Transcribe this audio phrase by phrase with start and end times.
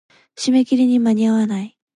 [0.35, 1.77] 締め切りに間に合わない。